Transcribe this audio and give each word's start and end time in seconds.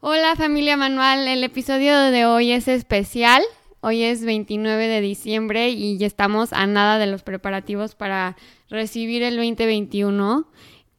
Hola 0.00 0.36
familia 0.36 0.76
Manual, 0.76 1.26
el 1.26 1.42
episodio 1.42 1.98
de 1.98 2.24
hoy 2.24 2.52
es 2.52 2.68
especial. 2.68 3.42
Hoy 3.80 4.04
es 4.04 4.24
29 4.24 4.86
de 4.86 5.00
diciembre 5.00 5.70
y 5.70 5.98
ya 5.98 6.06
estamos 6.06 6.52
a 6.52 6.68
nada 6.68 6.98
de 6.98 7.08
los 7.08 7.24
preparativos 7.24 7.96
para 7.96 8.36
recibir 8.70 9.24
el 9.24 9.34
2021. 9.34 10.46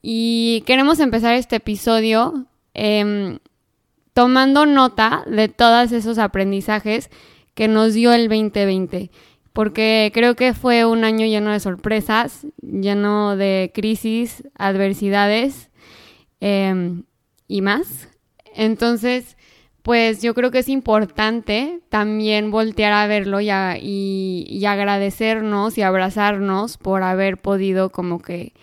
Y 0.02 0.66
queremos 0.66 1.00
empezar 1.00 1.36
este 1.36 1.56
episodio 1.56 2.48
em, 2.74 3.40
tomando 4.14 4.66
nota 4.66 5.24
de 5.28 5.48
todos 5.48 5.94
esos 5.94 6.18
aprendizajes 6.18 7.10
que 7.54 7.70
nos 7.70 7.94
dio 7.94 8.12
el 8.12 8.28
2020. 8.28 9.12
Porque 9.54 10.12
creo 10.14 10.36
que 10.36 10.54
fue 10.54 10.84
un 10.84 11.06
año 11.06 11.26
lleno 11.26 11.52
de 11.54 11.62
sorpresas, 11.62 12.46
lleno 12.62 13.38
de 13.38 13.72
crisis, 13.74 14.44
adversidades 14.56 15.70
em, 16.42 17.04
y 17.48 17.62
más. 17.62 18.10
Entonces, 18.56 19.38
pues 19.82 20.22
yo 20.22 20.34
creo 20.34 20.52
que 20.52 20.60
es 20.60 20.70
importante 20.70 21.80
también 21.90 22.52
voltear 22.52 22.94
a 22.94 23.08
verlo 23.08 23.40
y, 23.42 23.50
a- 23.50 23.78
y- 23.80 24.46
y 24.50 24.66
agradecernos 24.66 25.78
y 25.78 25.82
abrazarnos 25.82 26.78
por 26.78 27.04
haber 27.04 27.38
podido 27.38 27.90
como 27.92 28.22
que 28.22 28.54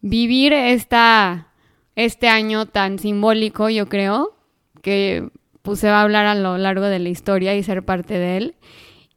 vivir 0.00 0.52
esta, 0.52 1.48
este 1.96 2.28
año 2.28 2.66
tan 2.66 2.98
simbólico, 2.98 3.68
yo 3.70 3.88
creo, 3.88 4.36
que 4.82 5.28
pues 5.62 5.80
se 5.80 5.88
va 5.90 6.00
a 6.00 6.02
hablar 6.02 6.26
a 6.26 6.34
lo 6.34 6.58
largo 6.58 6.84
de 6.86 6.98
la 6.98 7.08
historia 7.08 7.54
y 7.54 7.62
ser 7.62 7.84
parte 7.84 8.18
de 8.18 8.36
él. 8.36 8.54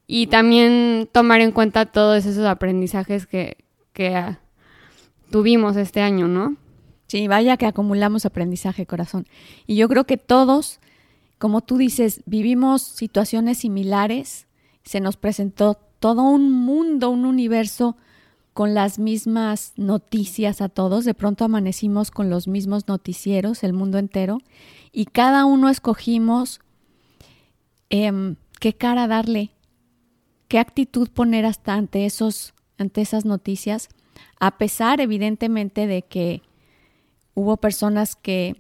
Y 0.05 0.27
también 0.27 1.09
tomar 1.11 1.41
en 1.41 1.51
cuenta 1.51 1.85
todos 1.85 2.25
esos 2.25 2.45
aprendizajes 2.45 3.25
que, 3.27 3.57
que 3.91 4.15
ah, 4.15 4.39
tuvimos 5.31 5.75
este 5.75 6.01
año, 6.01 6.27
¿no? 6.29 6.55
Sí, 7.07 7.27
vaya 7.27 7.55
que 7.55 7.65
acumulamos 7.65 8.25
aprendizaje, 8.25 8.85
corazón. 8.85 9.27
Y 9.65 9.75
yo 9.75 9.87
creo 9.87 10.05
que 10.05 10.17
todos, 10.17 10.79
como 11.37 11.61
tú 11.61 11.77
dices, 11.77 12.21
vivimos 12.25 12.83
situaciones 12.83 13.59
similares. 13.59 14.47
Se 14.83 14.99
nos 14.99 15.15
presentó 15.15 15.79
todo 15.99 16.23
un 16.23 16.51
mundo, 16.51 17.09
un 17.09 17.25
universo 17.25 17.95
con 18.53 18.73
las 18.73 18.99
mismas 18.99 19.73
noticias 19.77 20.61
a 20.61 20.67
todos. 20.67 21.05
De 21.05 21.13
pronto 21.13 21.45
amanecimos 21.45 22.11
con 22.11 22.29
los 22.29 22.47
mismos 22.47 22.87
noticieros, 22.87 23.63
el 23.63 23.71
mundo 23.71 23.99
entero. 23.99 24.39
Y 24.91 25.05
cada 25.05 25.45
uno 25.45 25.69
escogimos 25.69 26.59
em, 27.89 28.35
qué 28.59 28.73
cara 28.73 29.07
darle, 29.07 29.51
qué 30.49 30.59
actitud 30.59 31.07
poner 31.09 31.45
hasta 31.45 31.75
ante 31.75 32.05
esos, 32.05 32.53
ante 32.77 33.01
esas 33.01 33.23
noticias, 33.23 33.89
a 34.39 34.57
pesar, 34.57 34.99
evidentemente, 34.99 35.87
de 35.87 36.01
que 36.01 36.41
hubo 37.37 37.57
personas 37.57 38.15
que, 38.15 38.55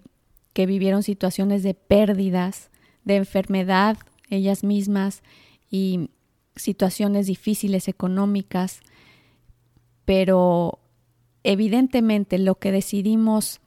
que 0.53 0.67
vivieron 0.67 1.01
situaciones 1.01 1.63
de 1.63 1.73
pérdidas, 1.73 2.69
de 3.05 3.15
enfermedad, 3.15 3.97
ellas 4.29 4.63
mismas, 4.63 5.23
y 5.71 6.11
situaciones 6.55 7.25
difíciles 7.25 7.87
económicas, 7.87 8.81
pero 10.05 10.77
evidentemente 11.43 12.37
lo 12.37 12.59
que 12.59 12.71
decidimos 12.71 13.61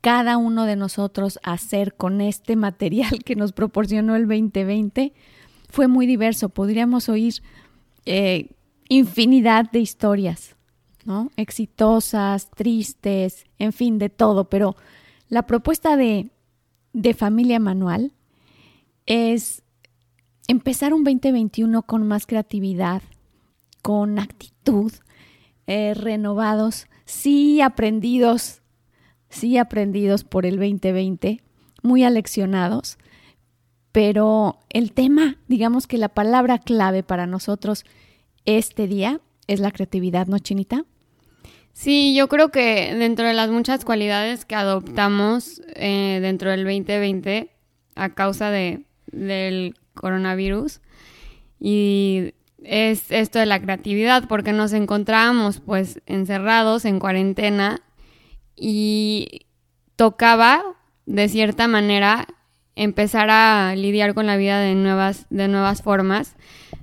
cada 0.00 0.36
uno 0.36 0.64
de 0.64 0.76
nosotros 0.76 1.40
hacer 1.42 1.96
con 1.96 2.20
este 2.20 2.54
material 2.54 3.24
que 3.24 3.34
nos 3.34 3.50
proporcionó 3.50 4.14
el 4.14 4.28
2020 4.28 5.12
fue 5.68 5.88
muy 5.88 6.06
diverso. 6.06 6.50
Podríamos 6.50 7.08
oír 7.08 7.34
eh, 8.04 8.50
infinidad 8.88 9.68
de 9.72 9.80
historias, 9.80 10.55
¿no? 11.06 11.30
Exitosas, 11.36 12.50
tristes, 12.50 13.46
en 13.58 13.72
fin, 13.72 13.98
de 13.98 14.10
todo. 14.10 14.50
Pero 14.50 14.76
la 15.28 15.46
propuesta 15.46 15.96
de, 15.96 16.30
de 16.92 17.14
Familia 17.14 17.58
Manual 17.58 18.12
es 19.06 19.62
empezar 20.48 20.92
un 20.92 21.04
2021 21.04 21.82
con 21.82 22.06
más 22.06 22.26
creatividad, 22.26 23.02
con 23.82 24.18
actitud, 24.18 24.92
eh, 25.66 25.94
renovados, 25.94 26.86
sí 27.04 27.60
aprendidos, 27.60 28.62
sí 29.28 29.58
aprendidos 29.58 30.24
por 30.24 30.46
el 30.46 30.56
2020, 30.56 31.40
muy 31.82 32.04
aleccionados, 32.04 32.98
pero 33.92 34.58
el 34.70 34.92
tema, 34.92 35.38
digamos 35.48 35.86
que 35.86 35.98
la 35.98 36.10
palabra 36.10 36.58
clave 36.58 37.02
para 37.02 37.26
nosotros 37.26 37.84
este 38.44 38.86
día 38.86 39.20
es 39.46 39.60
la 39.60 39.70
creatividad, 39.70 40.26
¿no, 40.26 40.38
Chinita? 40.38 40.84
Sí, 41.76 42.14
yo 42.14 42.26
creo 42.28 42.48
que 42.48 42.94
dentro 42.94 43.26
de 43.26 43.34
las 43.34 43.50
muchas 43.50 43.84
cualidades 43.84 44.46
que 44.46 44.54
adoptamos 44.54 45.60
eh, 45.74 46.20
dentro 46.22 46.50
del 46.50 46.64
2020 46.64 47.50
a 47.94 48.14
causa 48.14 48.50
de, 48.50 48.86
del 49.12 49.74
coronavirus 49.92 50.80
y 51.60 52.32
es 52.64 53.10
esto 53.10 53.38
de 53.38 53.44
la 53.44 53.60
creatividad 53.60 54.26
porque 54.26 54.54
nos 54.54 54.72
encontrábamos 54.72 55.60
pues 55.60 56.00
encerrados 56.06 56.86
en 56.86 56.98
cuarentena 56.98 57.82
y 58.56 59.42
tocaba 59.96 60.62
de 61.04 61.28
cierta 61.28 61.68
manera 61.68 62.26
empezar 62.74 63.28
a 63.28 63.74
lidiar 63.76 64.14
con 64.14 64.26
la 64.26 64.38
vida 64.38 64.60
de 64.60 64.74
nuevas 64.74 65.26
de 65.28 65.46
nuevas 65.46 65.82
formas 65.82 66.36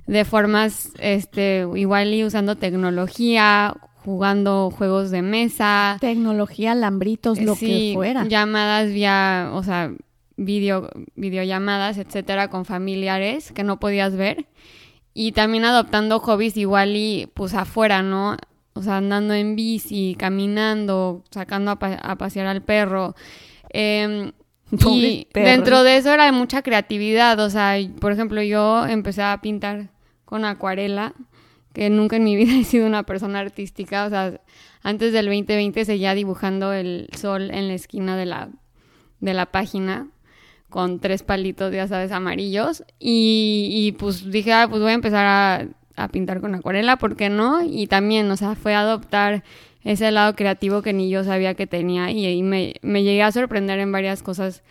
de 0.06 0.24
formas 0.24 0.92
este 1.00 1.66
igual 1.74 2.14
y 2.14 2.22
usando 2.22 2.54
tecnología 2.56 3.74
jugando 4.04 4.70
juegos 4.70 5.10
de 5.10 5.22
mesa. 5.22 5.96
Tecnología, 6.00 6.72
alambritos, 6.72 7.40
lo 7.40 7.54
sí, 7.54 7.66
que 7.66 7.90
fuera. 7.94 8.24
llamadas 8.26 8.92
vía 8.92 9.50
o 9.52 9.62
sea 9.62 9.92
video 10.36 10.90
videollamadas 11.14 11.96
etcétera 11.96 12.48
con 12.48 12.64
familiares 12.64 13.52
que 13.52 13.62
no 13.64 13.78
podías 13.80 14.16
ver. 14.16 14.46
Y 15.14 15.32
también 15.32 15.64
adoptando 15.64 16.18
hobbies 16.20 16.56
igual 16.56 16.96
y 16.96 17.30
pues 17.34 17.54
afuera 17.54 18.02
no 18.02 18.36
o 18.74 18.82
sea 18.82 18.96
andando 18.96 19.32
en 19.34 19.54
bici 19.54 20.16
caminando 20.18 21.22
sacando 21.30 21.70
a, 21.70 21.78
pa- 21.78 21.94
a 22.02 22.16
pasear 22.18 22.46
al 22.46 22.62
perro. 22.62 23.14
Em, 23.70 24.32
y 24.72 25.26
perro. 25.32 25.46
dentro 25.48 25.82
de 25.84 25.96
eso 25.98 26.10
era 26.12 26.30
mucha 26.32 26.62
creatividad, 26.62 27.38
o 27.38 27.48
sea, 27.50 27.76
por 28.00 28.10
ejemplo, 28.12 28.42
yo 28.42 28.86
empecé 28.86 29.22
a 29.22 29.40
pintar 29.40 29.90
con 30.24 30.44
acuarela, 30.44 31.14
que 31.74 31.90
nunca 31.90 32.16
en 32.16 32.24
mi 32.24 32.36
vida 32.36 32.54
he 32.58 32.64
sido 32.64 32.86
una 32.86 33.02
persona 33.02 33.40
artística, 33.40 34.06
o 34.06 34.08
sea, 34.08 34.40
antes 34.82 35.12
del 35.12 35.26
2020 35.26 35.84
seguía 35.84 36.14
dibujando 36.14 36.72
el 36.72 37.08
sol 37.14 37.50
en 37.50 37.68
la 37.68 37.74
esquina 37.74 38.16
de 38.16 38.24
la, 38.24 38.48
de 39.20 39.34
la 39.34 39.46
página 39.46 40.08
con 40.70 40.98
tres 40.98 41.22
palitos, 41.22 41.72
ya 41.72 41.86
sabes, 41.86 42.10
amarillos, 42.10 42.82
y, 42.98 43.94
pues 43.98 44.30
dije, 44.30 44.52
ah, 44.52 44.66
pues 44.68 44.80
voy 44.82 44.90
a 44.90 44.94
empezar 44.94 45.26
a, 45.26 45.68
a 45.94 46.08
pintar 46.08 46.40
con 46.40 46.54
acuarela, 46.54 46.96
¿por 46.96 47.14
qué 47.14 47.28
no? 47.28 47.62
Y 47.62 47.86
también, 47.86 48.28
o 48.30 48.36
sea, 48.36 48.56
fue 48.56 48.74
adoptar 48.74 49.44
ese 49.84 50.10
lado 50.10 50.34
creativo 50.34 50.82
que 50.82 50.92
ni 50.92 51.10
yo 51.10 51.22
sabía 51.22 51.54
que 51.54 51.66
tenía 51.66 52.10
y, 52.10 52.26
y 52.26 52.42
me, 52.42 52.74
me 52.82 53.04
llegué 53.04 53.22
a 53.22 53.30
sorprender 53.30 53.78
en 53.78 53.92
varias 53.92 54.22
cosas 54.22 54.64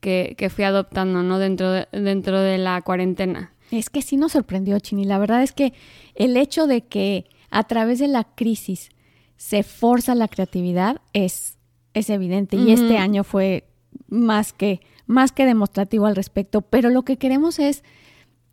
que, 0.00 0.34
que 0.38 0.48
fui 0.48 0.64
adoptando, 0.64 1.22
¿no? 1.22 1.38
Dentro 1.38 1.70
de, 1.70 1.86
dentro 1.92 2.40
de 2.40 2.58
la 2.58 2.80
cuarentena. 2.80 3.52
Es 3.72 3.90
que 3.90 4.02
sí 4.02 4.16
nos 4.16 4.32
sorprendió, 4.32 4.78
Chini. 4.78 5.04
La 5.04 5.18
verdad 5.18 5.42
es 5.42 5.52
que 5.52 5.72
el 6.14 6.36
hecho 6.36 6.66
de 6.66 6.82
que 6.82 7.26
a 7.50 7.64
través 7.64 7.98
de 7.98 8.08
la 8.08 8.24
crisis 8.24 8.90
se 9.36 9.62
forza 9.62 10.14
la 10.14 10.28
creatividad 10.28 11.00
es, 11.12 11.58
es 11.94 12.10
evidente. 12.10 12.56
Y 12.56 12.72
este 12.72 12.98
año 12.98 13.24
fue 13.24 13.66
más 14.08 14.52
que, 14.52 14.80
más 15.06 15.32
que 15.32 15.46
demostrativo 15.46 16.06
al 16.06 16.16
respecto. 16.16 16.60
Pero 16.60 16.90
lo 16.90 17.02
que 17.02 17.16
queremos 17.16 17.58
es 17.58 17.82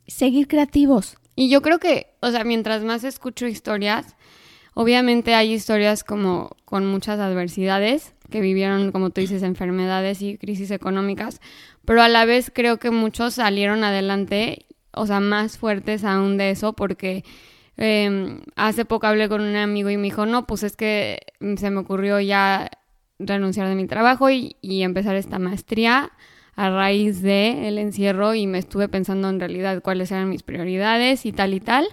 seguir 0.07 0.48
creativos. 0.48 1.18
Y 1.36 1.50
yo 1.50 1.62
creo 1.62 1.80
que, 1.80 2.07
o 2.22 2.31
sea, 2.31 2.44
mientras 2.44 2.83
más 2.83 3.04
escucho 3.04 3.45
historias, 3.45 4.15
obviamente 4.74 5.36
hay 5.36 5.54
historias 5.54 6.04
como 6.04 6.56
con 6.65 6.86
muchas 6.86 7.19
adversidades 7.19 8.13
que 8.30 8.42
vivieron, 8.42 8.92
como 8.92 9.10
tú 9.10 9.22
dices, 9.22 9.44
enfermedades 9.44 10.22
y 10.22 10.38
crisis 10.38 10.72
económicas, 10.72 11.42
pero 11.86 12.01
a 12.01 12.10
la 12.10 12.25
vez 12.25 12.51
creo 12.54 12.77
que 12.77 12.92
muchos 12.92 13.36
salieron 13.36 13.83
adelante, 13.83 14.65
o 14.91 15.06
sea, 15.06 15.19
más 15.19 15.57
fuertes 15.57 16.03
aún 16.03 16.38
de 16.38 16.51
eso, 16.51 16.74
porque 16.74 17.24
eh, 17.77 18.39
hace 18.56 18.86
poco 18.86 19.07
hablé 19.07 19.30
con 19.30 19.41
un 19.41 19.56
amigo 19.56 19.89
y 19.89 19.97
me 19.97 20.03
dijo, 20.03 20.25
no, 20.25 20.45
pues 20.45 20.63
es 20.63 20.75
que 20.75 21.19
se 21.57 21.69
me 21.69 21.80
ocurrió 21.80 22.19
ya 22.19 22.69
renunciar 23.19 23.68
de 23.68 23.75
mi 23.75 23.88
trabajo 23.88 24.30
y, 24.30 24.56
y 24.62 24.83
empezar 24.83 25.15
esta 25.15 25.39
maestría 25.39 26.12
a 26.56 26.69
raíz 26.69 27.21
del 27.21 27.63
el 27.63 27.77
encierro 27.77 28.36
y 28.36 28.45
me 28.45 28.57
estuve 28.57 28.89
pensando 28.89 29.30
en 29.30 29.39
realidad 29.39 29.81
cuáles 29.81 30.12
eran 30.12 30.30
mis 30.30 30.44
prioridades 30.44 31.25
y 31.25 31.31
tal 31.31 31.53
y 31.53 31.62
tal. 31.62 31.88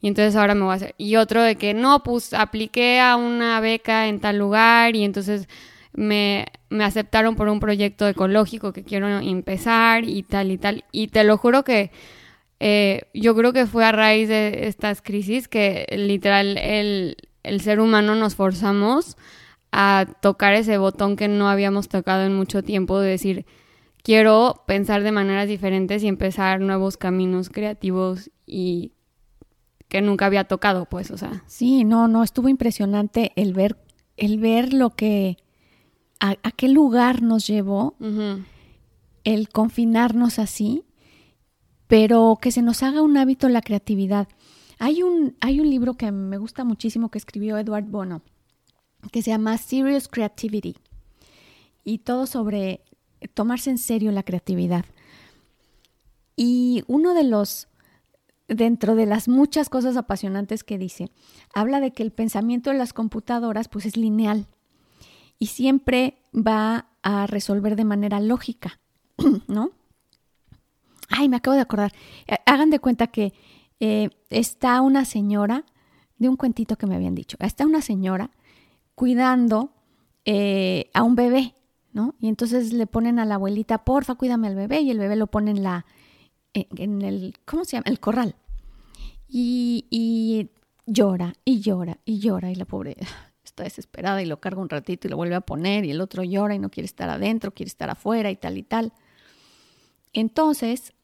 Y 0.00 0.06
entonces 0.06 0.36
ahora 0.36 0.54
me 0.54 0.62
voy 0.62 0.72
a 0.72 0.74
hacer. 0.74 0.94
Y 0.96 1.16
otro 1.16 1.42
de 1.42 1.56
que 1.56 1.74
no, 1.74 2.04
pues 2.04 2.32
apliqué 2.32 3.00
a 3.00 3.16
una 3.16 3.58
beca 3.58 4.06
en 4.06 4.20
tal 4.20 4.38
lugar 4.38 4.94
y 4.94 5.02
entonces 5.02 5.48
me, 5.92 6.46
me 6.68 6.84
aceptaron 6.84 7.34
por 7.34 7.48
un 7.48 7.58
proyecto 7.58 8.06
ecológico 8.06 8.72
que 8.72 8.84
quiero 8.84 9.08
empezar 9.08 10.04
y 10.04 10.22
tal 10.22 10.52
y 10.52 10.58
tal. 10.58 10.84
Y 10.92 11.08
te 11.08 11.24
lo 11.24 11.36
juro 11.36 11.64
que 11.64 11.90
eh, 12.60 13.02
yo 13.12 13.34
creo 13.34 13.52
que 13.52 13.66
fue 13.66 13.84
a 13.84 13.92
raíz 13.92 14.28
de 14.28 14.66
estas 14.66 15.02
crisis 15.02 15.48
que 15.48 15.86
literal 15.96 16.56
el, 16.58 17.16
el 17.42 17.60
ser 17.60 17.80
humano 17.80 18.14
nos 18.14 18.34
forzamos 18.34 19.16
a 19.72 20.06
tocar 20.22 20.54
ese 20.54 20.78
botón 20.78 21.16
que 21.16 21.28
no 21.28 21.48
habíamos 21.48 21.88
tocado 21.88 22.24
en 22.24 22.34
mucho 22.34 22.62
tiempo 22.62 22.98
de 22.98 23.10
decir, 23.10 23.46
quiero 24.02 24.62
pensar 24.66 25.02
de 25.02 25.12
maneras 25.12 25.48
diferentes 25.48 26.02
y 26.02 26.08
empezar 26.08 26.60
nuevos 26.60 26.96
caminos 26.96 27.50
creativos 27.50 28.30
y 28.46 28.92
que 29.88 30.00
nunca 30.00 30.26
había 30.26 30.44
tocado, 30.44 30.86
pues, 30.86 31.10
o 31.10 31.18
sea. 31.18 31.44
Sí, 31.46 31.84
no, 31.84 32.08
no, 32.08 32.22
estuvo 32.22 32.48
impresionante 32.48 33.32
el 33.36 33.52
ver, 33.52 33.76
el 34.16 34.38
ver 34.38 34.72
lo 34.72 34.90
que, 34.90 35.36
a, 36.20 36.36
qué 36.52 36.68
lugar 36.68 37.22
nos 37.22 37.46
llevó 37.46 37.96
el 39.24 39.48
confinarnos 39.48 40.38
así, 40.38 40.84
pero 41.88 42.38
que 42.40 42.50
se 42.50 42.62
nos 42.62 42.82
haga 42.82 43.02
un 43.02 43.16
hábito 43.16 43.48
la 43.48 43.62
creatividad. 43.62 44.28
Hay 44.78 45.02
un, 45.02 45.36
hay 45.40 45.60
un 45.60 45.70
libro 45.70 45.94
que 45.94 46.10
me 46.12 46.38
gusta 46.38 46.64
muchísimo 46.64 47.10
que 47.10 47.18
escribió 47.18 47.56
Edward 47.58 47.86
Bono, 47.86 48.22
que 49.12 49.22
se 49.22 49.30
llama 49.30 49.56
Serious 49.58 50.08
Creativity, 50.08 50.76
y 51.84 51.98
todo 51.98 52.26
sobre 52.26 52.82
tomarse 53.34 53.70
en 53.70 53.78
serio 53.78 54.12
la 54.12 54.22
creatividad. 54.22 54.84
Y 56.36 56.84
uno 56.86 57.14
de 57.14 57.24
los 57.24 57.68
dentro 58.48 58.94
de 58.94 59.06
las 59.06 59.28
muchas 59.28 59.68
cosas 59.68 59.96
apasionantes 59.96 60.62
que 60.62 60.78
dice, 60.78 61.10
habla 61.52 61.80
de 61.80 61.92
que 61.92 62.02
el 62.02 62.12
pensamiento 62.12 62.70
de 62.70 62.78
las 62.78 62.92
computadoras 62.92 63.68
pues 63.68 63.86
es 63.86 63.96
lineal 63.96 64.46
y 65.38 65.46
siempre 65.46 66.18
va 66.32 66.86
a 67.02 67.26
resolver 67.26 67.76
de 67.76 67.84
manera 67.84 68.20
lógica, 68.20 68.78
¿no? 69.48 69.72
Ay, 71.08 71.28
me 71.28 71.36
acabo 71.36 71.54
de 71.54 71.62
acordar. 71.62 71.92
Eh, 72.26 72.36
hagan 72.46 72.70
de 72.70 72.78
cuenta 72.78 73.06
que 73.08 73.32
eh, 73.80 74.10
está 74.30 74.80
una 74.80 75.04
señora, 75.04 75.64
de 76.18 76.28
un 76.28 76.36
cuentito 76.36 76.76
que 76.76 76.86
me 76.86 76.94
habían 76.94 77.14
dicho, 77.14 77.36
está 77.40 77.66
una 77.66 77.82
señora 77.82 78.30
cuidando 78.94 79.72
eh, 80.24 80.90
a 80.94 81.02
un 81.02 81.14
bebé, 81.14 81.54
¿no? 81.92 82.14
Y 82.18 82.28
entonces 82.28 82.72
le 82.72 82.86
ponen 82.86 83.18
a 83.18 83.26
la 83.26 83.34
abuelita, 83.34 83.84
porfa, 83.84 84.14
cuídame 84.14 84.48
al 84.48 84.54
bebé, 84.54 84.80
y 84.80 84.90
el 84.90 84.98
bebé 84.98 85.16
lo 85.16 85.26
pone 85.26 85.50
en 85.50 85.62
la, 85.62 85.84
en 86.54 87.02
el, 87.02 87.34
¿cómo 87.44 87.64
se 87.64 87.76
llama? 87.76 87.84
El 87.88 88.00
corral. 88.00 88.36
Y, 89.28 90.50
llora 90.88 91.34
y 91.44 91.60
llora 91.60 91.98
y 92.04 92.20
llora 92.20 92.50
y 92.52 92.54
la 92.54 92.64
pobre 92.64 92.96
está 93.44 93.64
desesperada 93.64 94.22
y 94.22 94.26
lo 94.26 94.40
carga 94.40 94.62
un 94.62 94.68
ratito 94.68 95.08
y 95.08 95.10
lo 95.10 95.16
vuelve 95.16 95.34
a 95.34 95.40
poner 95.40 95.84
y 95.84 95.90
el 95.90 96.00
otro 96.00 96.22
llora 96.22 96.54
y 96.54 96.60
no 96.60 96.70
quiere 96.70 96.86
estar 96.86 97.10
adentro, 97.10 97.52
quiere 97.52 97.68
estar 97.68 97.90
afuera 97.90 98.30
y 98.30 98.36
tal 98.36 98.56
y 98.56 98.62
tal. 98.62 98.92
Entonces, 100.12 100.94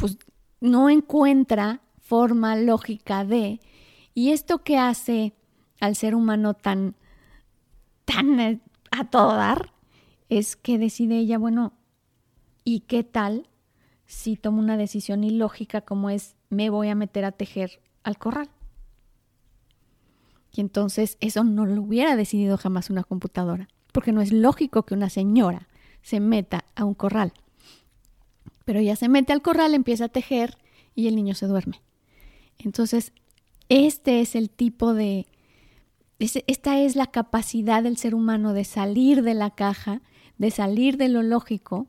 pues 0.00 0.18
no 0.60 0.90
encuentra 0.90 1.80
forma 2.00 2.56
lógica 2.56 3.24
de, 3.24 3.60
y 4.14 4.30
esto 4.30 4.64
que 4.64 4.78
hace 4.78 5.34
al 5.80 5.94
ser 5.94 6.14
humano 6.14 6.54
tan, 6.54 6.96
tan 8.04 8.40
eh, 8.40 8.60
a 8.90 9.08
todo 9.08 9.36
dar, 9.36 9.72
es 10.28 10.56
que 10.56 10.78
decide 10.78 11.18
ella, 11.18 11.38
bueno, 11.38 11.72
¿y 12.64 12.80
qué 12.80 13.04
tal 13.04 13.48
si 14.10 14.36
tomo 14.36 14.58
una 14.58 14.76
decisión 14.76 15.22
ilógica 15.22 15.82
como 15.82 16.10
es 16.10 16.34
me 16.50 16.68
voy 16.68 16.88
a 16.88 16.96
meter 16.96 17.24
a 17.24 17.30
tejer 17.30 17.80
al 18.02 18.18
corral. 18.18 18.50
Y 20.52 20.60
entonces 20.60 21.16
eso 21.20 21.44
no 21.44 21.64
lo 21.64 21.80
hubiera 21.80 22.16
decidido 22.16 22.58
jamás 22.58 22.90
una 22.90 23.04
computadora, 23.04 23.68
porque 23.92 24.12
no 24.12 24.20
es 24.20 24.32
lógico 24.32 24.82
que 24.82 24.94
una 24.94 25.08
señora 25.08 25.68
se 26.02 26.18
meta 26.18 26.64
a 26.74 26.84
un 26.84 26.94
corral. 26.94 27.32
Pero 28.70 28.78
ella 28.78 28.94
se 28.94 29.08
mete 29.08 29.32
al 29.32 29.42
corral, 29.42 29.74
empieza 29.74 30.04
a 30.04 30.08
tejer 30.08 30.56
y 30.94 31.08
el 31.08 31.16
niño 31.16 31.34
se 31.34 31.48
duerme. 31.48 31.82
Entonces, 32.56 33.12
este 33.68 34.20
es 34.20 34.36
el 34.36 34.48
tipo 34.48 34.94
de... 34.94 35.26
esta 36.20 36.78
es 36.78 36.94
la 36.94 37.08
capacidad 37.08 37.82
del 37.82 37.96
ser 37.96 38.14
humano 38.14 38.52
de 38.52 38.62
salir 38.62 39.24
de 39.24 39.34
la 39.34 39.50
caja, 39.50 40.02
de 40.38 40.52
salir 40.52 40.98
de 40.98 41.08
lo 41.08 41.22
lógico 41.24 41.88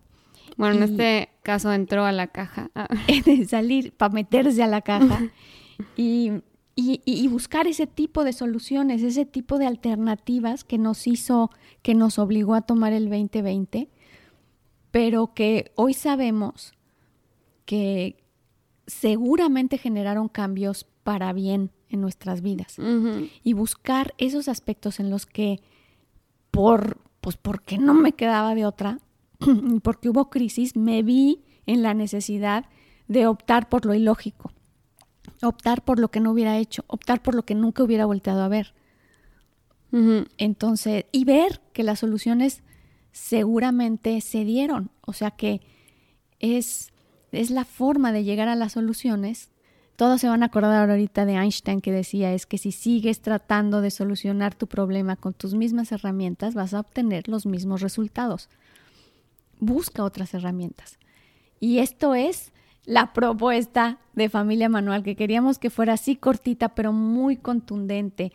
bueno, 0.57 0.78
en 0.78 0.83
este 0.83 1.30
caso 1.44 1.72
entró 1.72 2.04
a 2.04 2.12
la 2.12 2.25
caja. 2.25 2.72
Ah. 2.74 2.88
De 3.25 3.45
salir 3.45 3.94
para 3.94 4.12
meterse 4.12 4.63
a 4.63 4.68
la 4.68 4.81
caja 4.81 5.30
y, 5.95 6.31
y, 6.75 7.28
buscar 7.28 7.68
ese 7.68 7.86
tipo 7.86 8.24
de 8.24 8.33
soluciones, 8.33 9.04
ese 9.04 9.25
tipo 9.25 9.60
de 9.60 9.68
alternativas 9.68 10.63
que 10.63 10.80
nos 10.80 11.06
hizo, 11.06 11.51
que 11.83 11.94
nos 11.94 12.18
obligó 12.18 12.56
a 12.56 12.62
tomar 12.62 12.92
el 12.92 13.10
2020, 13.10 13.89
pero 14.91 15.33
que 15.33 15.71
hoy 15.75 15.93
sabemos 15.93 16.73
que 17.65 18.23
seguramente 18.88 19.77
generaron 19.77 20.27
cambios 20.27 20.85
para 21.03 21.33
bien 21.33 21.71
en 21.89 22.01
nuestras 22.01 22.41
vidas. 22.41 22.77
Y 23.43 23.53
buscar 23.53 24.13
esos 24.17 24.47
aspectos 24.47 24.99
en 24.99 25.09
los 25.09 25.25
que 25.25 25.61
por, 26.51 26.97
pues 27.21 27.38
porque 27.38 27.77
no 27.77 27.93
me 27.93 28.11
quedaba 28.11 28.55
de 28.55 28.65
otra, 28.65 28.99
porque 29.83 30.09
hubo 30.09 30.29
crisis, 30.29 30.75
me 30.75 31.03
vi 31.03 31.44
en 31.65 31.81
la 31.81 31.94
necesidad 31.94 32.65
de 33.07 33.27
optar 33.27 33.69
por 33.69 33.85
lo 33.85 33.94
ilógico, 33.94 34.51
optar 35.41 35.83
por 35.83 35.99
lo 35.99 36.09
que 36.11 36.19
no 36.19 36.31
hubiera 36.31 36.57
hecho, 36.57 36.83
optar 36.87 37.21
por 37.21 37.35
lo 37.35 37.44
que 37.44 37.55
nunca 37.55 37.83
hubiera 37.83 38.05
volteado 38.05 38.41
a 38.41 38.47
ver. 38.47 38.73
Entonces, 40.37 41.05
y 41.11 41.25
ver 41.25 41.59
que 41.73 41.83
las 41.83 41.99
soluciones 41.99 42.63
seguramente 43.11 44.19
se 44.21 44.45
dieron, 44.45 44.89
o 45.01 45.13
sea 45.13 45.31
que 45.31 45.61
es, 46.39 46.91
es 47.31 47.49
la 47.49 47.65
forma 47.65 48.11
de 48.11 48.23
llegar 48.23 48.47
a 48.47 48.55
las 48.55 48.73
soluciones. 48.73 49.49
Todos 49.95 50.21
se 50.21 50.27
van 50.27 50.41
a 50.41 50.47
acordar 50.47 50.89
ahorita 50.89 51.25
de 51.25 51.33
Einstein 51.33 51.81
que 51.81 51.91
decía 51.91 52.33
es 52.33 52.45
que 52.45 52.57
si 52.57 52.71
sigues 52.71 53.21
tratando 53.21 53.81
de 53.81 53.91
solucionar 53.91 54.55
tu 54.55 54.67
problema 54.67 55.15
con 55.15 55.33
tus 55.33 55.53
mismas 55.53 55.91
herramientas, 55.91 56.55
vas 56.55 56.73
a 56.73 56.79
obtener 56.79 57.27
los 57.27 57.45
mismos 57.45 57.81
resultados 57.81 58.49
busca 59.61 60.03
otras 60.03 60.33
herramientas. 60.33 60.97
Y 61.61 61.77
esto 61.77 62.13
es 62.15 62.51
la 62.83 63.13
propuesta 63.13 63.99
de 64.13 64.27
Familia 64.27 64.68
Manual, 64.68 65.03
que 65.03 65.15
queríamos 65.15 65.59
que 65.59 65.69
fuera 65.69 65.94
así 65.94 66.18
cortita, 66.18 66.69
pero 66.69 66.91
muy 66.91 67.37
contundente. 67.37 68.33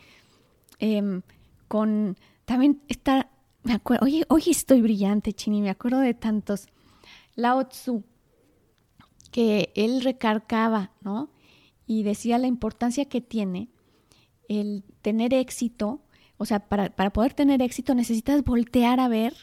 Em, 0.79 1.21
con 1.67 2.17
también 2.45 2.81
está, 2.87 3.29
hoy, 4.01 4.23
hoy 4.27 4.43
estoy 4.47 4.81
brillante, 4.81 5.33
Chini, 5.33 5.61
me 5.61 5.69
acuerdo 5.69 5.99
de 5.99 6.13
tantos. 6.13 6.67
Lao 7.35 7.67
Tzu, 7.67 8.03
que 9.31 9.71
él 9.75 10.01
recargaba, 10.01 10.91
¿no? 11.01 11.29
Y 11.85 12.03
decía 12.03 12.37
la 12.37 12.47
importancia 12.47 13.05
que 13.05 13.21
tiene 13.21 13.69
el 14.49 14.83
tener 15.01 15.33
éxito. 15.33 16.01
O 16.37 16.45
sea, 16.45 16.59
para, 16.59 16.95
para 16.95 17.11
poder 17.11 17.33
tener 17.33 17.61
éxito 17.61 17.95
necesitas 17.95 18.43
voltear 18.43 18.99
a 18.99 19.07
ver 19.07 19.33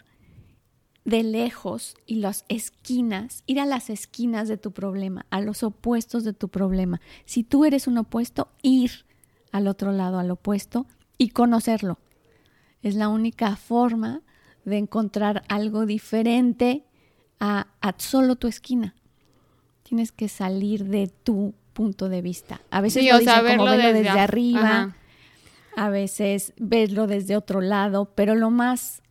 de 1.05 1.23
lejos 1.23 1.97
y 2.07 2.17
las 2.17 2.45
esquinas, 2.49 3.43
ir 3.47 3.61
a 3.61 3.67
las 3.67 3.91
esquinas 3.91 4.49
de 4.49 4.57
tu 4.57 4.73
problema, 4.73 5.27
a 5.31 5.41
los 5.41 5.63
opuestos 5.63 6.25
de 6.25 6.33
tu 6.33 6.49
problema. 6.49 7.01
Si 7.27 7.45
tú 7.45 7.65
eres 7.65 7.87
un 7.87 7.99
opuesto, 7.99 8.49
ir 8.63 9.05
al 9.53 9.69
otro 9.69 9.93
lado, 9.93 10.19
al 10.19 10.31
opuesto, 10.31 10.87
y 11.19 11.29
conocerlo. 11.29 11.99
Es 12.85 12.95
la 12.95 13.09
única 13.09 13.57
forma 13.57 14.21
de 14.65 14.79
encontrar 14.79 15.43
algo 15.49 15.87
diferente 15.87 16.85
a, 17.41 17.67
solo 17.99 18.37
tu 18.37 18.47
esquina. 18.47 18.95
Tienes 19.83 20.13
que 20.13 20.29
salir 20.29 20.85
de 20.85 21.09
tu 21.09 21.55
punto 21.73 22.09
de 22.09 22.23
vista. 22.23 22.61
A 22.71 22.81
veces 22.81 23.05
lo 23.05 23.19
verlo, 23.43 23.73
desde, 23.73 24.09
arriba, 24.09 24.95
a 25.77 25.89
veces 25.89 26.53
verlo 26.57 27.07
desde 27.07 27.37
otro 27.37 27.61
lado, 27.61 28.13
pero 28.15 28.35
lo 28.37 28.51
más 28.51 29.03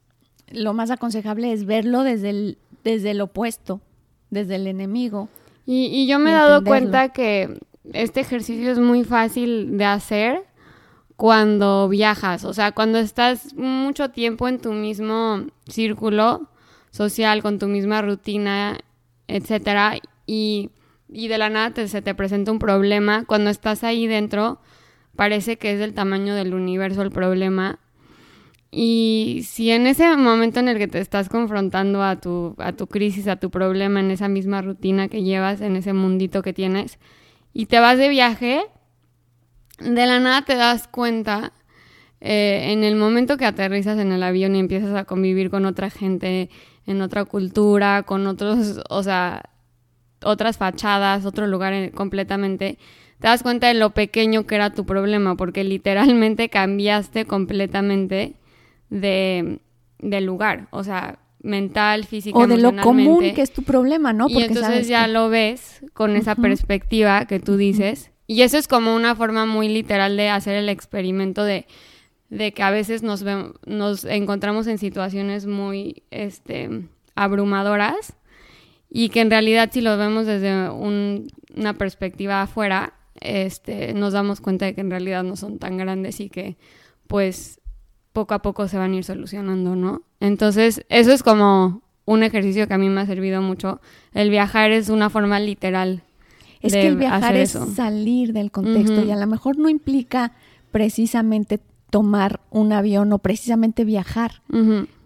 lo 0.52 0.74
más 0.74 0.92
aconsejable 0.92 1.52
es 1.52 1.66
verlo 1.66 2.04
desde 2.04 2.30
el, 2.30 2.58
desde 2.84 3.12
el 3.12 3.22
opuesto, 3.22 3.82
desde 4.30 4.56
el 4.56 4.68
enemigo. 4.68 5.30
Y, 5.66 6.06
yo 6.08 6.20
me 6.20 6.30
he 6.30 6.34
dado 6.34 6.64
cuenta 6.64 7.10
que 7.10 7.58
este 7.94 8.20
ejercicio 8.20 8.72
es 8.72 8.80
muy 8.80 9.04
fácil 9.04 9.78
de 9.78 9.86
hacer 9.86 10.44
cuando 11.24 11.88
viajas, 11.88 12.44
o 12.44 12.54
sea, 12.54 12.74
cuando 12.74 13.00
estás 13.00 13.54
mucho 13.54 14.10
tiempo 14.10 14.50
en 14.50 14.60
tu 14.60 14.74
mismo 14.74 15.46
círculo 15.70 16.50
social, 16.92 17.42
con 17.42 17.60
tu 17.60 17.68
misma 17.68 18.02
rutina, 18.02 18.78
etcétera, 19.30 20.00
y, 20.28 20.72
y 21.08 21.30
de 21.30 21.38
la 21.38 21.50
nada 21.50 21.88
se 21.88 22.02
te 22.02 22.14
presenta 22.14 22.52
un 22.52 22.60
problema, 22.60 23.24
cuando 23.24 23.52
estás 23.52 23.86
ahí 23.86 24.06
dentro, 24.06 24.60
parece 25.16 25.58
que 25.58 25.72
es 25.72 25.80
del 25.80 25.94
tamaño 25.94 26.36
del 26.36 26.54
universo 26.54 27.02
el 27.02 27.12
problema, 27.12 27.80
Y 28.70 29.46
si 29.48 29.72
en 29.72 29.88
ese 29.88 30.18
momento 30.18 30.60
en 30.60 30.68
el 30.68 30.78
que 30.78 30.90
te 30.90 31.00
estás 31.00 31.30
confrontando 31.30 32.04
a 32.04 32.20
tu, 32.20 32.54
a 32.58 32.74
tu 32.74 32.88
crisis, 32.88 33.30
a 33.30 33.38
tu 33.38 33.50
problema, 33.50 34.02
en 34.02 34.12
esa 34.12 34.28
misma 34.28 34.62
rutina 34.62 35.08
que 35.08 35.24
llevas, 35.24 35.62
en 35.62 35.78
ese 35.78 35.94
mundito 35.94 36.42
que 36.42 36.52
tienes, 36.52 37.00
y 37.54 37.68
te 37.68 37.80
vas 37.80 37.98
de 37.98 38.10
viaje, 38.10 38.66
de 39.84 40.06
la 40.06 40.20
nada 40.20 40.44
te 40.44 40.56
das 40.56 40.88
cuenta, 40.88 41.54
eh, 42.22 42.72
en 42.72 42.84
el 42.84 42.96
momento 42.96 43.38
que 43.38 43.46
aterrizas 43.46 44.00
en 44.00 44.12
el 44.12 44.24
avión 44.24 44.56
y 44.56 44.60
empiezas 44.60 44.96
a 44.96 45.04
convivir 45.04 45.50
con 45.50 45.66
otra 45.66 45.90
gente, 45.90 46.50
en 46.86 47.02
otra 47.02 47.26
cultura, 47.26 48.04
con 48.04 48.28
otros, 48.28 48.82
o 48.90 49.04
sea, 49.04 49.44
otras 50.24 50.58
fachadas, 50.58 51.26
otro 51.26 51.48
lugar 51.48 51.92
completamente, 51.92 52.78
te 53.20 53.28
das 53.28 53.44
cuenta 53.44 53.68
de 53.68 53.74
lo 53.74 53.92
pequeño 53.92 54.46
que 54.46 54.56
era 54.56 54.72
tu 54.72 54.86
problema, 54.86 55.36
porque 55.36 55.64
literalmente 55.64 56.50
cambiaste 56.50 57.26
completamente 57.26 58.36
de, 58.90 59.60
lugar, 60.22 60.68
o 60.72 60.84
sea, 60.84 61.20
mental, 61.42 62.06
físico, 62.06 62.40
O 62.40 62.48
de 62.48 62.58
lo 62.58 62.74
común 62.78 63.34
que 63.34 63.42
es 63.42 63.52
tu 63.52 63.64
problema, 63.64 64.14
¿no? 64.14 64.28
Porque 64.28 64.40
y 64.40 64.44
entonces 64.44 64.88
ya 64.88 65.08
lo 65.08 65.30
ves 65.30 65.84
con 65.94 66.16
esa 66.16 66.36
perspectiva 66.36 67.26
que 67.26 67.40
tú 67.40 67.58
dices. 67.58 68.13
Y 68.28 68.42
eso 68.42 68.58
es 68.58 68.68
como 68.68 68.96
una 68.96 69.16
forma 69.16 69.46
muy 69.46 69.70
literal 69.70 70.18
de 70.18 70.30
hacer 70.30 70.56
el 70.56 70.70
experimento 70.70 71.44
de, 71.44 71.66
de 72.30 72.54
que 72.54 72.64
a 72.64 72.72
veces 72.72 73.04
nos, 73.04 73.24
nos 73.66 74.06
encontramos 74.06 74.68
en 74.68 74.78
situaciones 74.78 75.46
muy 75.46 76.04
este, 76.10 76.88
abrumadoras 77.16 78.14
y 78.90 79.10
que 79.10 79.22
en 79.22 79.30
realidad 79.30 79.70
si 79.74 79.82
lo 79.82 79.98
vemos 79.98 80.26
desde 80.26 80.70
una 80.70 81.74
perspectiva 81.74 82.42
afuera, 82.42 82.94
este, 83.20 83.94
nos 83.94 84.14
damos 84.14 84.40
cuenta 84.42 84.66
de 84.66 84.76
que 84.76 84.82
en 84.82 84.90
realidad 84.90 85.24
no 85.24 85.36
son 85.36 85.60
tan 85.60 85.78
grandes 85.78 86.20
y 86.20 86.30
que 86.30 86.58
pues 87.08 87.60
poco 88.14 88.36
a 88.36 88.42
poco 88.42 88.68
se 88.68 88.78
van 88.78 88.94
a 88.94 88.96
ir 88.96 89.04
solucionando, 89.04 89.76
¿no? 89.76 90.04
Entonces, 90.20 90.86
eso 90.90 91.12
es 91.12 91.24
como 91.24 91.82
un 92.06 92.24
ejercicio 92.24 92.68
que 92.68 92.74
a 92.74 92.78
mí 92.78 92.90
me 92.90 93.02
ha 93.02 93.06
servido 93.06 93.42
mucho. 93.42 93.82
El 94.14 94.30
viajar 94.30 94.72
es 94.72 94.90
una 94.90 95.10
forma 95.10 95.40
literal. 95.40 96.04
Es 96.64 96.74
que 96.74 96.88
el 96.88 96.96
viajar 96.96 97.36
es 97.36 97.52
salir 97.76 98.34
del 98.34 98.50
contexto 98.50 99.04
y 99.04 99.12
a 99.12 99.18
lo 99.18 99.28
mejor 99.28 99.58
no 99.58 99.70
implica 99.70 100.32
precisamente 100.72 101.60
tomar 101.90 102.40
un 102.50 102.74
avión 102.74 103.12
o 103.14 103.20
precisamente 103.20 103.84
viajar. 103.84 104.42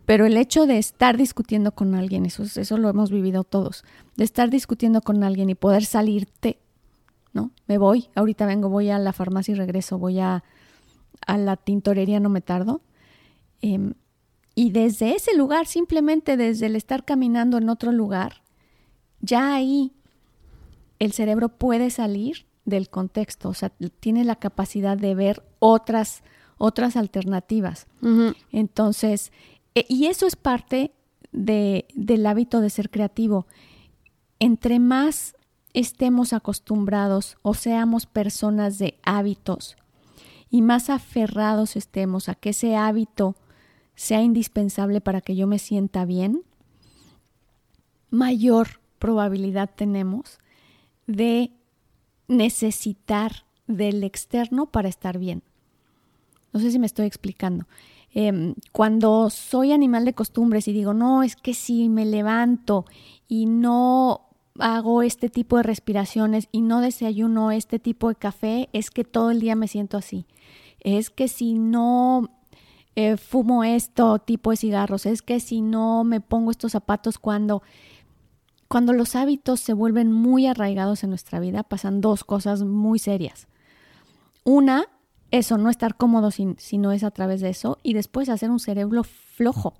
Pero 0.06 0.26
el 0.26 0.38
hecho 0.38 0.68
de 0.68 0.78
estar 0.78 1.18
discutiendo 1.18 1.74
con 1.74 1.96
alguien, 1.96 2.26
eso, 2.26 2.44
eso 2.44 2.78
lo 2.78 2.88
hemos 2.90 3.12
vivido 3.12 3.44
todos, 3.44 3.84
de 4.16 4.24
estar 4.24 4.50
discutiendo 4.50 5.02
con 5.02 5.24
alguien 5.24 5.50
y 5.50 5.56
poder 5.56 5.84
salirte, 5.84 6.60
¿no? 7.34 7.52
Me 7.68 7.78
voy, 7.78 8.08
ahorita 8.16 8.46
vengo, 8.46 8.70
voy 8.70 8.90
a 8.90 9.00
la 9.00 9.12
farmacia 9.12 9.52
y 9.52 9.56
regreso, 9.56 9.98
voy 9.98 10.20
a, 10.20 10.46
a 11.26 11.38
la 11.38 11.58
tintorería, 11.58 12.22
no 12.22 12.30
me 12.30 12.40
tardo. 12.40 12.82
Em, 13.62 13.96
y 14.56 14.70
desde 14.70 15.16
ese 15.16 15.36
lugar, 15.36 15.68
simplemente 15.68 16.38
desde 16.38 16.68
el 16.68 16.78
estar 16.78 17.04
caminando 17.04 17.58
en 17.58 17.68
otro 17.68 17.92
lugar, 17.92 18.44
ya 19.20 19.56
ahí 19.56 19.92
el 21.00 21.12
cerebro 21.12 21.50
puede 21.50 21.90
salir 21.90 22.46
del 22.66 22.90
contexto, 22.90 23.50
o 23.50 23.54
sea, 23.54 23.70
tiene 24.00 24.26
la 24.26 24.36
capacidad 24.36 24.98
de 24.98 25.16
ver 25.16 25.44
otras, 25.60 26.22
otras 26.58 26.98
alternativas. 26.98 27.88
Entonces, 28.52 29.32
e, 29.74 29.86
y 29.88 30.08
eso 30.08 30.28
es 30.28 30.36
parte 30.36 30.92
de, 31.32 31.86
del 31.96 32.26
hábito 32.26 32.60
de 32.60 32.70
ser 32.70 32.90
creativo. 32.90 33.48
Entre 34.40 34.80
más 34.80 35.36
estemos 35.74 36.34
acostumbrados 36.34 37.38
o 37.42 37.54
seamos 37.54 38.06
personas 38.06 38.80
de 38.80 38.98
hábitos 39.04 39.78
y 40.50 40.62
más 40.62 40.90
aferrados 40.90 41.76
estemos 41.76 42.30
a 42.30 42.36
que 42.36 42.50
ese 42.50 42.76
hábito 42.76 43.36
sea 43.96 44.22
indispensable 44.22 45.02
para 45.02 45.22
que 45.22 45.36
yo 45.36 45.48
me 45.48 45.60
sienta 45.60 46.06
bien, 46.06 46.44
mayor 48.10 48.80
probabilidad 49.00 49.70
tenemos 49.76 50.40
de 51.08 51.52
necesitar 52.28 53.46
del 53.66 54.04
externo 54.04 54.68
para 54.68 54.90
estar 54.90 55.18
bien. 55.18 55.42
No 56.54 56.60
sé 56.60 56.72
si 56.72 56.80
me 56.80 56.86
estoy 56.86 57.06
explicando. 57.06 57.66
Em, 58.14 58.56
cuando 58.72 59.30
soy 59.30 59.72
animal 59.72 60.06
de 60.06 60.14
costumbres 60.14 60.68
y 60.68 60.74
digo, 60.74 60.94
no, 60.94 61.24
es 61.24 61.36
que 61.36 61.54
si 61.54 61.90
me 61.90 62.06
levanto 62.06 62.86
y 63.28 63.46
no 63.46 64.22
hago 64.60 65.02
este 65.02 65.30
tipo 65.30 65.58
de 65.58 65.64
respiraciones 65.64 66.48
y 66.52 66.62
no 66.62 66.82
desayuno 66.82 67.52
este 67.52 67.80
tipo 67.80 68.10
de 68.10 68.16
café, 68.16 68.70
es 68.74 68.90
que 68.90 69.04
todo 69.04 69.32
el 69.32 69.40
día 69.40 69.56
me 69.56 69.68
siento 69.68 69.98
así. 69.98 70.26
Es 70.80 71.10
que 71.10 71.28
si 71.28 71.60
no 71.60 72.30
eh, 72.96 73.18
fumo 73.18 73.64
esto 73.64 74.20
tipo 74.20 74.52
de 74.52 74.58
cigarros, 74.58 75.06
es 75.06 75.22
que 75.22 75.40
si 75.40 75.62
no 75.62 76.04
me 76.04 76.22
pongo 76.22 76.50
estos 76.50 76.72
zapatos 76.72 77.20
cuando, 77.20 77.62
cuando 78.68 78.94
los 78.94 79.16
hábitos 79.16 79.60
se 79.60 79.74
vuelven 79.74 80.12
muy 80.12 80.46
arraigados 80.48 81.04
en 81.04 81.10
nuestra 81.10 81.40
vida, 81.40 81.64
pasan 81.64 82.02
dos 82.02 82.24
cosas 82.24 82.64
muy 82.64 83.00
serias. 83.00 83.48
Una, 84.44 84.86
eso, 85.32 85.58
no 85.58 85.70
estar 85.70 85.96
cómodo 85.96 86.32
si, 86.32 86.56
si 86.58 86.78
no 86.78 86.92
es 86.92 87.04
a 87.04 87.12
través 87.12 87.42
de 87.42 87.50
eso, 87.50 87.78
y 87.84 87.94
después 87.94 88.30
hacer 88.30 88.50
un 88.50 88.60
cerebro 88.60 89.04
flojo, 89.04 89.74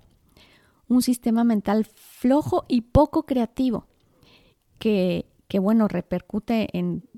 un 0.88 1.02
sistema 1.02 1.44
mental 1.44 1.84
flojo 1.84 2.64
y 2.68 2.82
poco 2.82 3.24
creativo, 3.26 3.86
que, 4.78 5.26
que 5.48 5.58
bueno, 5.58 5.88
repercute 5.88 6.68
en, 6.76 7.08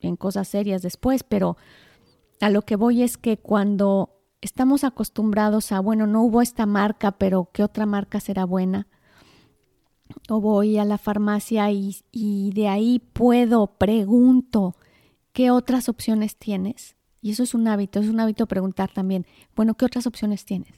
en 0.00 0.16
cosas 0.16 0.48
serias 0.48 0.82
después, 0.82 1.22
pero 1.22 1.56
a 2.40 2.50
lo 2.50 2.62
que 2.62 2.76
voy 2.76 3.02
es 3.02 3.16
que 3.16 3.38
cuando 3.38 4.20
estamos 4.40 4.84
acostumbrados 4.84 5.72
a, 5.72 5.80
bueno, 5.80 6.06
no 6.06 6.22
hubo 6.22 6.42
esta 6.42 6.66
marca, 6.66 7.12
pero 7.12 7.48
¿qué 7.52 7.62
otra 7.62 7.86
marca 7.86 8.20
será 8.20 8.44
buena? 8.44 8.88
O 10.28 10.40
voy 10.40 10.78
a 10.78 10.84
la 10.84 10.98
farmacia 10.98 11.70
y, 11.70 12.50
de 12.54 12.68
ahí 12.68 13.00
puedo, 13.12 13.66
pregunto, 13.66 14.76
¿qué 15.32 15.50
otras 15.50 15.88
opciones 15.88 16.36
tienes? 16.36 16.96
Y 17.20 17.30
eso 17.30 17.42
es 17.42 17.54
un 17.54 17.68
hábito, 17.68 18.00
es 18.00 18.08
un 18.08 18.20
hábito 18.20 18.46
preguntar 18.46 18.90
también, 18.92 19.26
bueno, 19.56 19.74
¿qué 19.74 19.84
otras 19.84 20.06
opciones 20.06 20.44
tienes? 20.44 20.74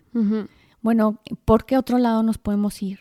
Bueno, 0.81 1.21
¿por 1.45 1.67
qué 1.67 1.77
otro 1.77 1.99
lado 1.99 2.23
nos 2.23 2.39
podemos 2.39 2.81
ir? 2.83 3.01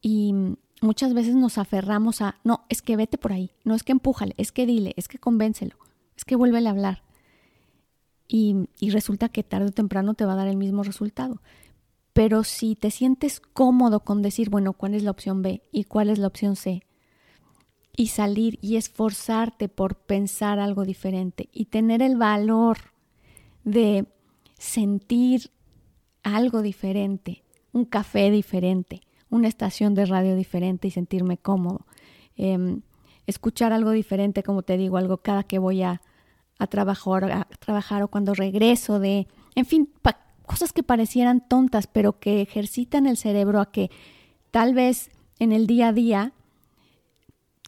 Y 0.00 0.34
muchas 0.80 1.14
veces 1.14 1.34
nos 1.34 1.58
aferramos 1.58 2.20
a, 2.20 2.36
no, 2.44 2.64
es 2.68 2.82
que 2.82 2.96
vete 2.96 3.18
por 3.18 3.32
ahí, 3.32 3.50
no 3.64 3.74
es 3.74 3.82
que 3.82 3.92
empújale, 3.92 4.34
es 4.38 4.52
que 4.52 4.66
dile, 4.66 4.94
es 4.96 5.08
que 5.08 5.18
convéncelo, 5.18 5.76
es 6.16 6.24
que 6.24 6.36
vuélvele 6.36 6.68
a 6.68 6.72
hablar 6.72 7.02
y, 8.28 8.90
resulta 8.90 9.28
que 9.28 9.42
tarde 9.42 9.66
o 9.66 9.72
temprano 9.72 10.14
te 10.14 10.24
va 10.24 10.32
a 10.32 10.36
dar 10.36 10.48
el 10.48 10.56
mismo 10.56 10.82
resultado. 10.82 11.40
Pero 12.14 12.44
si 12.44 12.76
te 12.76 12.92
sientes 12.92 13.40
cómodo 13.40 14.00
con 14.00 14.22
decir, 14.22 14.48
bueno, 14.48 14.72
¿cuál 14.72 14.94
es 14.94 15.02
la 15.02 15.10
opción 15.10 15.42
B 15.42 15.62
y 15.72 15.84
cuál 15.84 16.08
es 16.08 16.18
la 16.18 16.28
opción 16.28 16.54
C? 16.54 16.82
Y 17.96 18.06
salir 18.06 18.58
y 18.62 18.76
esforzarte 18.76 19.68
por 19.68 19.96
pensar 19.96 20.60
algo 20.60 20.84
diferente 20.84 21.48
y 21.52 21.66
tener 21.66 22.02
el 22.02 22.16
valor 22.16 22.78
de 23.64 24.06
sentir 24.56 25.50
algo 26.22 26.62
diferente, 26.62 27.42
un 27.72 27.84
café 27.84 28.30
diferente, 28.30 29.00
una 29.28 29.48
estación 29.48 29.94
de 29.94 30.06
radio 30.06 30.36
diferente 30.36 30.86
y 30.86 30.92
sentirme 30.92 31.36
cómodo. 31.36 31.84
Em, 32.36 32.82
escuchar 33.26 33.72
algo 33.72 33.90
diferente, 33.90 34.44
como 34.44 34.62
te 34.62 34.76
digo, 34.76 34.98
algo 34.98 35.18
cada 35.18 35.42
que 35.42 35.58
voy 35.58 35.82
a, 35.82 36.00
a 36.60 36.66
trabajar, 36.68 37.24
a 37.24 37.44
trabajar 37.58 38.04
o 38.04 38.08
cuando 38.08 38.34
regreso 38.34 39.00
de, 39.00 39.26
en 39.56 39.66
fin, 39.66 39.90
cosas 40.46 40.72
que 40.72 40.82
parecieran 40.82 41.46
tontas, 41.46 41.86
pero 41.86 42.18
que 42.18 42.42
ejercitan 42.42 43.06
el 43.06 43.16
cerebro 43.16 43.60
a 43.60 43.70
que 43.70 43.90
tal 44.50 44.74
vez 44.74 45.10
en 45.38 45.52
el 45.52 45.66
día 45.66 45.88
a 45.88 45.92
día 45.92 46.32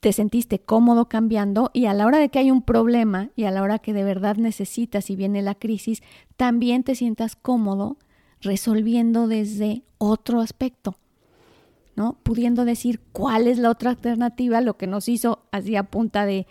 te 0.00 0.12
sentiste 0.12 0.58
cómodo 0.60 1.08
cambiando 1.08 1.70
y 1.72 1.86
a 1.86 1.94
la 1.94 2.06
hora 2.06 2.18
de 2.18 2.28
que 2.28 2.38
hay 2.38 2.50
un 2.50 2.62
problema 2.62 3.30
y 3.34 3.44
a 3.44 3.50
la 3.50 3.62
hora 3.62 3.78
que 3.78 3.92
de 3.92 4.04
verdad 4.04 4.36
necesitas 4.36 5.10
y 5.10 5.16
viene 5.16 5.42
la 5.42 5.54
crisis, 5.54 6.02
también 6.36 6.82
te 6.84 6.94
sientas 6.94 7.34
cómodo 7.34 7.96
resolviendo 8.40 9.26
desde 9.26 9.82
otro 9.98 10.40
aspecto, 10.40 10.96
¿no? 11.96 12.18
Pudiendo 12.22 12.64
decir 12.64 13.00
cuál 13.12 13.46
es 13.46 13.58
la 13.58 13.70
otra 13.70 13.90
alternativa, 13.90 14.60
lo 14.60 14.76
que 14.76 14.86
nos 14.86 15.08
hizo 15.08 15.40
así 15.50 15.74
a 15.76 15.84
punta 15.84 16.26
de, 16.26 16.46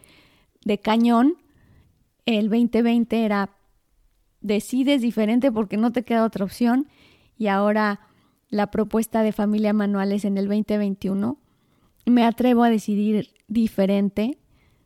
de 0.66 0.80
cañón, 0.80 1.36
el 2.26 2.50
2020 2.50 3.24
era 3.24 3.55
decides 4.46 5.02
diferente 5.02 5.52
porque 5.52 5.76
no 5.76 5.92
te 5.92 6.04
queda 6.04 6.24
otra 6.24 6.46
opción 6.46 6.88
y 7.38 7.48
ahora 7.48 8.02
la 8.50 8.70
propuesta 8.70 9.24
de 9.24 9.32
familia 9.32 9.74
manual 9.74 10.12
es 10.12 10.24
en 10.24 10.38
el 10.38 10.48
2021. 10.48 11.40
Me 12.06 12.24
atrevo 12.24 12.64
a 12.64 12.70
decidir 12.70 13.34
diferente 13.48 14.38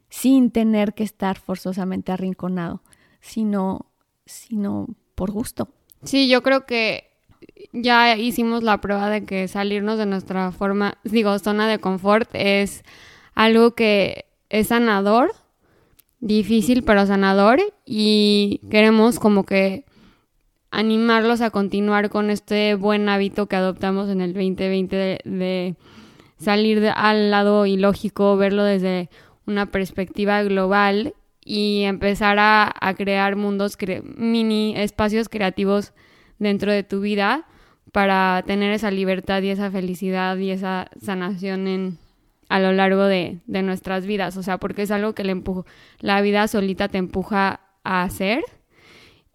sin 0.10 0.52
tener 0.52 0.94
que 0.94 1.04
estar 1.04 1.38
forzosamente 1.38 2.14
arrinconado, 2.14 2.82
sino, 3.20 3.92
sino 4.26 4.88
por 5.14 5.32
gusto. 5.32 5.68
Sí, 6.04 6.30
yo 6.30 6.42
creo 6.42 6.66
que 6.66 7.10
ya 7.74 8.16
hicimos 8.16 8.64
la 8.64 8.80
prueba 8.80 9.10
de 9.10 9.26
que 9.26 9.50
salirnos 9.50 9.98
de 9.98 10.06
nuestra 10.06 10.54
forma, 10.54 10.98
digo, 11.04 11.38
zona 11.38 11.68
de 11.68 11.80
confort 11.80 12.30
es 12.34 12.84
algo 13.36 13.76
que 13.76 14.26
es 14.48 14.68
sanador 14.68 15.34
difícil 16.20 16.84
pero 16.84 17.06
sanador 17.06 17.60
y 17.86 18.62
queremos 18.70 19.20
como 19.20 19.46
que 19.46 19.86
animarlos 20.72 21.42
a 21.42 21.50
continuar 21.50 22.10
con 22.10 22.30
este 22.30 22.76
buen 22.76 23.10
hábito 23.10 23.48
que 23.48 23.56
adoptamos 23.56 24.10
en 24.10 24.22
el 24.22 24.34
2020 24.34 24.96
de, 25.24 25.76
salir 26.38 26.88
al 26.96 27.32
lado 27.32 27.66
ilógico, 27.66 28.38
verlo 28.38 28.64
desde 28.64 29.10
una 29.46 29.66
perspectiva 29.66 30.42
global 30.44 31.14
y 31.44 31.84
empezar 31.84 32.38
a, 32.40 32.72
crear 32.96 33.36
mundos, 33.36 33.78
mini 34.16 34.74
espacios 34.78 35.28
creativos 35.28 35.94
dentro 36.38 36.72
de 36.72 36.84
tu 36.84 37.02
vida 37.02 37.46
para 37.92 38.44
tener 38.46 38.72
esa 38.72 38.92
libertad 38.92 39.42
y 39.42 39.50
esa 39.50 39.72
felicidad 39.72 40.38
y 40.38 40.52
esa 40.52 40.90
sanación 41.02 41.68
en, 41.68 41.98
a 42.50 42.60
lo 42.60 42.74
largo 42.74 43.06
de, 43.06 43.40
de 43.48 43.62
nuestras 43.62 44.06
vidas. 44.06 44.36
O 44.36 44.44
sea, 44.44 44.58
porque 44.58 44.82
es 44.82 44.92
algo 44.92 45.14
que 45.14 45.24
le 45.24 45.32
empujo, 45.32 45.66
la 46.00 46.20
vida 46.22 46.48
solita 46.48 46.90
te 46.90 46.98
empuja 46.98 47.62
a 47.84 48.04
hacer 48.04 48.44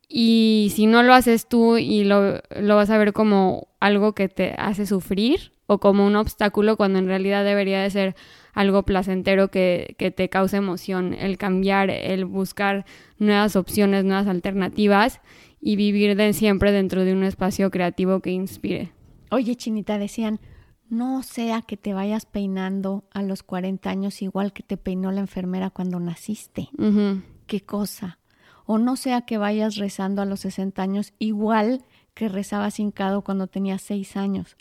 y 0.08 0.70
si 0.74 0.86
no 0.86 1.02
lo 1.02 1.14
haces 1.14 1.48
tú 1.48 1.76
y 1.76 2.04
lo, 2.04 2.40
vas 2.50 2.90
a 2.90 2.98
ver 2.98 3.12
como 3.12 3.68
algo 3.80 4.14
que 4.14 4.28
te 4.28 4.54
hace 4.58 4.86
sufrir 4.86 5.52
o 5.66 5.78
como 5.78 6.06
un 6.06 6.14
obstáculo 6.16 6.76
cuando 6.76 6.98
en 6.98 7.06
realidad 7.06 7.44
debería 7.44 7.82
de 7.82 7.90
ser 7.90 8.14
algo 8.52 8.84
placentero 8.84 9.48
que, 9.48 9.96
que 9.98 10.10
te 10.10 10.28
cause 10.28 10.56
emoción, 10.56 11.14
el 11.14 11.38
cambiar, 11.38 11.90
el 11.90 12.26
buscar 12.26 12.84
nuevas 13.18 13.56
opciones, 13.56 14.04
nuevas 14.04 14.28
alternativas 14.28 15.20
y 15.60 15.76
vivir 15.76 16.14
de 16.16 16.32
siempre 16.32 16.70
dentro 16.70 17.04
de 17.04 17.12
un 17.12 17.24
espacio 17.24 17.70
creativo 17.70 18.20
que 18.20 18.30
inspire. 18.30 18.92
Oye, 19.30 19.56
Chinita, 19.56 19.98
decían, 19.98 20.38
no 20.94 21.22
sea 21.22 21.62
que 21.62 21.76
te 21.76 21.94
vayas 21.94 22.26
peinando 22.26 23.04
a 23.10 23.22
los 23.22 23.42
40 23.42 23.88
años 23.90 24.22
igual 24.22 24.52
que 24.52 24.62
te 24.62 24.76
peinó 24.76 25.12
la 25.12 25.20
enfermera 25.20 25.70
cuando 25.70 26.00
naciste. 26.00 26.68
¿Qué 27.46 27.60
cosa? 27.60 28.18
o 28.66 28.78
no 28.78 28.96
sea 28.96 29.22
que 29.22 29.38
vayas 29.38 29.76
rezando 29.76 30.22
a 30.22 30.24
los 30.24 30.40
60 30.40 30.82
años 30.82 31.12
igual 31.18 31.84
que 32.14 32.28
rezabas 32.28 32.78
hincado 32.78 33.22
cuando 33.22 33.46
tenías 33.46 33.82
6 33.82 34.16
años. 34.16 34.56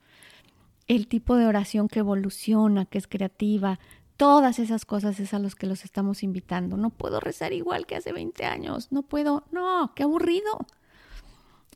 El 0.88 1.08
tipo 1.08 1.36
de 1.36 1.46
oración 1.46 1.88
que 1.88 2.00
evoluciona, 2.00 2.86
que 2.86 2.98
es 2.98 3.08
creativa, 3.08 3.80
todas 4.18 4.60
esas 4.60 4.86
cosas 4.86 5.20
es 5.20 5.34
a 5.34 5.40
los 5.40 5.56
que 5.56 5.68
los 5.68 5.86
estamos 5.86 6.24
invitando. 6.24 6.76
No 6.76 6.90
puedo 6.90 7.20
rezar 7.20 7.54
igual 7.54 7.86
que 7.86 7.96
hace 7.96 8.12
20 8.12 8.44
años, 8.46 8.92
no 8.92 9.04
puedo, 9.04 9.46
no, 9.52 9.94
qué 9.96 10.04
aburrido. 10.04 10.66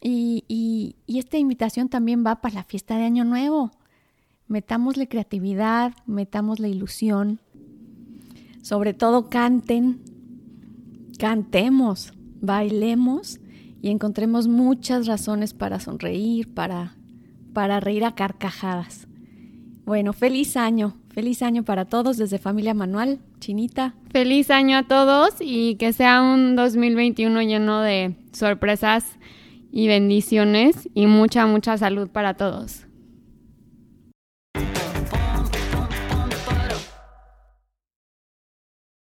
Y, 0.02 0.44
y, 0.48 0.96
y 1.06 1.20
esta 1.20 1.38
invitación 1.38 1.90
también 1.90 2.24
va 2.26 2.42
para 2.42 2.56
la 2.56 2.64
fiesta 2.64 2.98
de 2.98 3.06
Año 3.06 3.24
Nuevo. 3.24 3.72
Metámosle 4.48 5.08
creatividad, 5.08 5.94
metámosle 6.06 6.70
ilusión. 6.70 7.40
Sobre 8.62 8.94
todo 8.94 9.30
canten, 9.30 10.02
cantemos, 11.18 12.14
bailemos 12.42 13.40
y 13.82 13.90
encontremos 13.90 14.48
muchas 14.48 15.08
razones 15.08 15.54
para 15.54 15.80
sonreír, 15.80 16.54
para, 16.54 16.96
para 17.54 17.80
reír 17.80 18.06
a 18.06 18.16
carcajadas. 18.16 19.08
Bueno, 19.86 20.12
feliz 20.14 20.58
año, 20.58 20.98
feliz 21.10 21.42
año 21.42 21.64
para 21.64 21.86
todos 21.86 22.18
desde 22.18 22.40
Familia 22.40 22.74
Manual, 22.74 23.20
Chinita. 23.40 23.96
Feliz 24.12 24.52
año 24.52 24.78
a 24.78 24.84
todos 24.84 25.36
y 25.40 25.76
que 25.76 25.94
sea 25.94 26.22
un 26.22 26.56
2021 26.56 27.42
lleno 27.44 27.82
de 27.82 28.16
sorpresas 28.34 29.06
y 29.72 29.88
bendiciones 29.88 30.90
y 30.94 31.08
mucha, 31.08 31.46
mucha 31.46 31.78
salud 31.78 32.10
para 32.10 32.34
todos. 32.34 32.87